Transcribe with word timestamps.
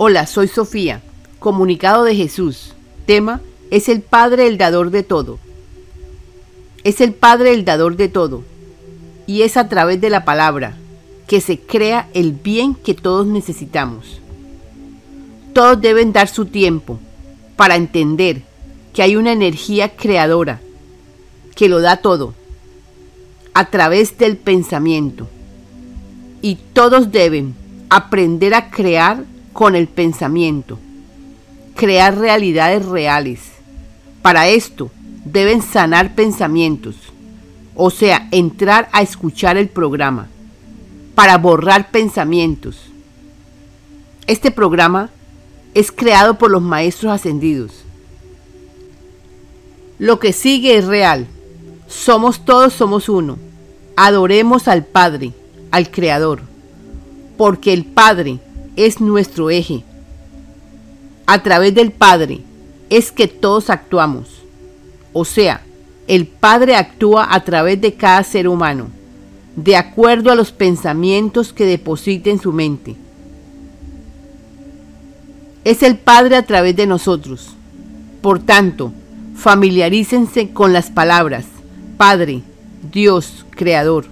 Hola, 0.00 0.28
soy 0.28 0.46
Sofía. 0.46 1.02
Comunicado 1.40 2.04
de 2.04 2.14
Jesús. 2.14 2.72
Tema 3.04 3.40
es 3.72 3.88
el 3.88 4.00
Padre 4.00 4.46
el 4.46 4.56
dador 4.56 4.92
de 4.92 5.02
todo. 5.02 5.40
Es 6.84 7.00
el 7.00 7.14
Padre 7.14 7.52
el 7.52 7.64
dador 7.64 7.96
de 7.96 8.08
todo. 8.08 8.44
Y 9.26 9.42
es 9.42 9.56
a 9.56 9.68
través 9.68 10.00
de 10.00 10.08
la 10.08 10.24
palabra 10.24 10.76
que 11.26 11.40
se 11.40 11.58
crea 11.58 12.08
el 12.14 12.30
bien 12.30 12.76
que 12.76 12.94
todos 12.94 13.26
necesitamos. 13.26 14.20
Todos 15.52 15.80
deben 15.80 16.12
dar 16.12 16.28
su 16.28 16.46
tiempo 16.46 17.00
para 17.56 17.74
entender 17.74 18.42
que 18.92 19.02
hay 19.02 19.16
una 19.16 19.32
energía 19.32 19.96
creadora 19.96 20.60
que 21.56 21.68
lo 21.68 21.80
da 21.80 21.96
todo 21.96 22.34
a 23.52 23.68
través 23.68 24.16
del 24.16 24.36
pensamiento. 24.36 25.26
Y 26.40 26.54
todos 26.72 27.10
deben 27.10 27.56
aprender 27.90 28.54
a 28.54 28.70
crear 28.70 29.24
con 29.58 29.74
el 29.74 29.88
pensamiento, 29.88 30.78
crear 31.74 32.16
realidades 32.16 32.86
reales. 32.86 33.40
Para 34.22 34.46
esto 34.46 34.88
deben 35.24 35.62
sanar 35.62 36.14
pensamientos, 36.14 36.94
o 37.74 37.90
sea, 37.90 38.28
entrar 38.30 38.88
a 38.92 39.02
escuchar 39.02 39.56
el 39.56 39.68
programa, 39.68 40.28
para 41.16 41.38
borrar 41.38 41.90
pensamientos. 41.90 42.82
Este 44.28 44.52
programa 44.52 45.10
es 45.74 45.90
creado 45.90 46.38
por 46.38 46.52
los 46.52 46.62
maestros 46.62 47.10
ascendidos. 47.10 47.82
Lo 49.98 50.20
que 50.20 50.32
sigue 50.32 50.76
es 50.76 50.84
real. 50.84 51.26
Somos 51.88 52.44
todos, 52.44 52.74
somos 52.74 53.08
uno. 53.08 53.36
Adoremos 53.96 54.68
al 54.68 54.84
Padre, 54.84 55.32
al 55.72 55.90
Creador, 55.90 56.42
porque 57.36 57.72
el 57.72 57.84
Padre 57.86 58.38
es 58.78 59.00
nuestro 59.00 59.50
eje. 59.50 59.82
A 61.26 61.42
través 61.42 61.74
del 61.74 61.90
Padre 61.90 62.40
es 62.88 63.10
que 63.10 63.26
todos 63.26 63.70
actuamos. 63.70 64.42
O 65.12 65.24
sea, 65.24 65.62
el 66.06 66.26
Padre 66.26 66.76
actúa 66.76 67.34
a 67.34 67.42
través 67.42 67.80
de 67.80 67.94
cada 67.94 68.22
ser 68.22 68.46
humano, 68.46 68.86
de 69.56 69.76
acuerdo 69.76 70.30
a 70.30 70.36
los 70.36 70.52
pensamientos 70.52 71.52
que 71.52 71.66
deposita 71.66 72.30
en 72.30 72.40
su 72.40 72.52
mente. 72.52 72.94
Es 75.64 75.82
el 75.82 75.98
Padre 75.98 76.36
a 76.36 76.46
través 76.46 76.76
de 76.76 76.86
nosotros. 76.86 77.50
Por 78.22 78.38
tanto, 78.38 78.92
familiarícense 79.34 80.50
con 80.50 80.72
las 80.72 80.90
palabras 80.90 81.44
Padre, 81.96 82.42
Dios, 82.92 83.44
Creador, 83.50 84.06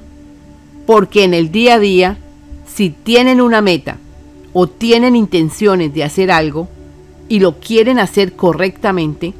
porque 0.87 1.23
en 1.23 1.35
el 1.35 1.53
día 1.53 1.75
a 1.75 1.79
día, 1.79 2.19
si 2.67 2.91
tienen 2.91 3.41
una 3.41 3.61
meta, 3.61 3.99
o 4.59 4.69
tienen 4.69 5.17
intenciones 5.17 5.93
de 5.93 6.03
hacer 6.03 6.31
algo 6.31 6.67
y 7.29 7.41
lo 7.41 7.61
quieren 7.61 7.99
hacer 7.99 8.33
correctamente 8.33 9.35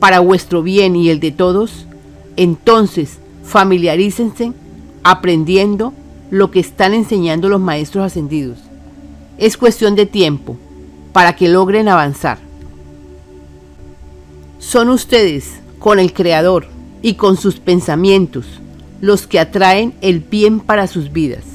para 0.00 0.18
vuestro 0.18 0.64
bien 0.64 0.96
y 0.96 1.08
el 1.08 1.20
de 1.20 1.30
todos, 1.30 1.86
entonces 2.36 3.18
familiarícense 3.44 4.52
aprendiendo 5.04 5.92
lo 6.32 6.50
que 6.50 6.58
están 6.58 6.94
enseñando 6.94 7.48
los 7.48 7.60
maestros 7.60 8.04
ascendidos. 8.04 8.58
Es 9.38 9.56
cuestión 9.56 9.94
de 9.94 10.06
tiempo 10.06 10.56
para 11.12 11.36
que 11.36 11.48
logren 11.48 11.88
avanzar. 11.88 12.38
Son 14.58 14.88
ustedes, 14.88 15.60
con 15.78 16.00
el 16.00 16.12
Creador 16.12 16.66
y 17.02 17.14
con 17.14 17.36
sus 17.36 17.60
pensamientos, 17.60 18.46
los 19.00 19.28
que 19.28 19.38
atraen 19.38 19.94
el 20.00 20.18
bien 20.18 20.58
para 20.58 20.88
sus 20.88 21.12
vidas. 21.12 21.49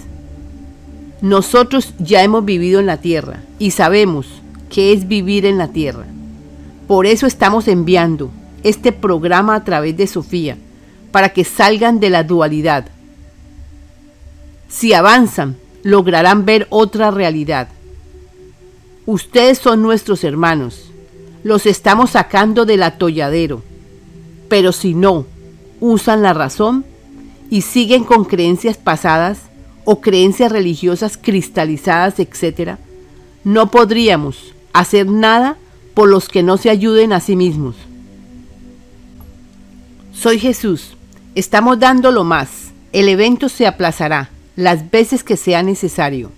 Nosotros 1.25 1.95
ya 1.97 2.21
hemos 2.21 2.45
vivido 2.45 2.79
en 2.79 2.85
la 2.85 2.97
tierra 2.97 3.41
y 3.57 3.71
sabemos 3.71 4.27
qué 4.69 4.93
es 4.93 5.07
vivir 5.07 5.47
en 5.47 5.57
la 5.57 5.69
tierra. 5.69 6.05
Por 6.87 7.07
eso 7.07 7.25
estamos 7.25 7.67
enviando 7.67 8.29
este 8.61 8.91
programa 8.91 9.55
a 9.55 9.63
través 9.63 9.97
de 9.97 10.05
Sofía, 10.05 10.55
para 11.11 11.29
que 11.29 11.43
salgan 11.43 11.99
de 11.99 12.11
la 12.11 12.23
dualidad. 12.23 12.85
Si 14.69 14.93
avanzan, 14.93 15.57
lograrán 15.81 16.45
ver 16.45 16.67
otra 16.69 17.09
realidad. 17.09 17.69
Ustedes 19.07 19.57
son 19.57 19.81
nuestros 19.81 20.23
hermanos, 20.23 20.91
los 21.43 21.65
estamos 21.65 22.11
sacando 22.11 22.65
del 22.65 22.83
atolladero, 22.83 23.63
pero 24.47 24.71
si 24.71 24.93
no 24.93 25.25
usan 25.79 26.21
la 26.21 26.33
razón 26.33 26.85
y 27.49 27.61
siguen 27.61 28.03
con 28.03 28.25
creencias 28.25 28.77
pasadas, 28.77 29.39
o 29.85 30.01
creencias 30.01 30.51
religiosas 30.51 31.17
cristalizadas, 31.17 32.19
etc., 32.19 32.77
no 33.43 33.69
podríamos 33.69 34.53
hacer 34.73 35.07
nada 35.07 35.57
por 35.93 36.09
los 36.09 36.27
que 36.27 36.43
no 36.43 36.57
se 36.57 36.71
ayuden 36.71 37.13
a 37.13 37.19
sí 37.19 37.35
mismos. 37.35 37.75
Soy 40.11 40.39
Jesús, 40.39 40.97
estamos 41.35 41.79
dando 41.79 42.11
lo 42.11 42.23
más, 42.23 42.71
el 42.91 43.07
evento 43.07 43.47
se 43.47 43.67
aplazará 43.67 44.29
las 44.55 44.89
veces 44.89 45.23
que 45.23 45.37
sea 45.37 45.61
necesario. 45.61 46.31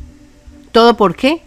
¿Todo 0.72 0.98
por 0.98 1.16
qué? 1.16 1.42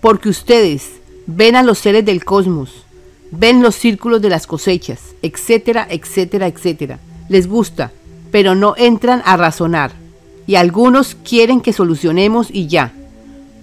Porque 0.00 0.28
ustedes 0.28 0.90
ven 1.26 1.56
a 1.56 1.62
los 1.62 1.78
seres 1.78 2.04
del 2.04 2.24
cosmos, 2.24 2.84
ven 3.30 3.62
los 3.62 3.76
círculos 3.76 4.20
de 4.20 4.30
las 4.30 4.46
cosechas, 4.46 5.00
etcétera, 5.22 5.86
etcétera, 5.88 6.48
etcétera. 6.48 6.98
Les 7.28 7.46
gusta, 7.46 7.92
pero 8.32 8.54
no 8.54 8.74
entran 8.76 9.22
a 9.24 9.36
razonar 9.36 10.03
y 10.46 10.56
algunos 10.56 11.14
quieren 11.14 11.60
que 11.60 11.72
solucionemos 11.72 12.48
y 12.50 12.66
ya. 12.66 12.92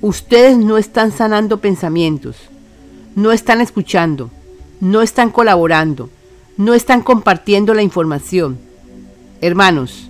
Ustedes 0.01 0.57
no 0.57 0.77
están 0.77 1.11
sanando 1.11 1.59
pensamientos, 1.59 2.35
no 3.15 3.31
están 3.31 3.61
escuchando, 3.61 4.29
no 4.79 5.01
están 5.01 5.29
colaborando, 5.29 6.09
no 6.57 6.73
están 6.73 7.01
compartiendo 7.01 7.73
la 7.73 7.83
información. 7.83 8.57
Hermanos, 9.41 10.09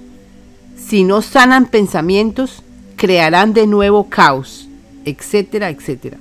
si 0.77 1.03
no 1.03 1.21
sanan 1.21 1.67
pensamientos, 1.67 2.63
crearán 2.95 3.53
de 3.53 3.67
nuevo 3.67 4.09
caos, 4.09 4.67
etcétera, 5.05 5.69
etcétera. 5.69 6.17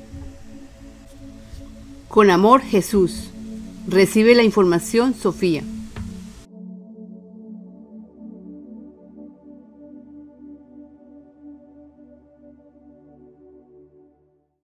Con 2.09 2.31
amor, 2.31 2.61
Jesús. 2.63 3.31
Recibe 3.87 4.35
la 4.35 4.43
información, 4.43 5.15
Sofía. 5.15 5.63